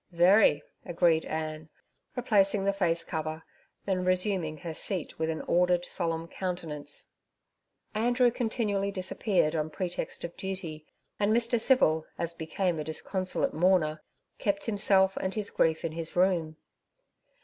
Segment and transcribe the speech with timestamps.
[0.09, 1.69] 'Very' agreed Anne,
[2.15, 3.43] replacing the facecover,
[3.85, 7.05] then resuming her seat with an ordered, solemn countenance.
[7.93, 10.87] Andrew continually disappeared, on pretext of duty,
[11.19, 11.59] and Mr.
[11.61, 14.01] Civil, as became a disconsolate mourner,
[14.39, 16.57] kept himself and his grief in his room.